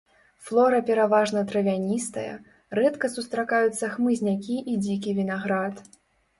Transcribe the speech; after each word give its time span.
Флора 0.45 0.79
пераважна 0.87 1.43
травяністая, 1.51 2.33
рэдка 2.81 3.13
сустракаюцца 3.19 3.93
хмызнякі 3.99 4.59
і 4.71 4.81
дзікі 4.83 5.19
вінаград. 5.23 5.75